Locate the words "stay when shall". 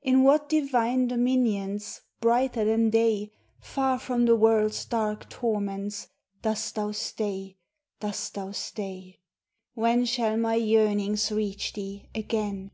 8.52-10.36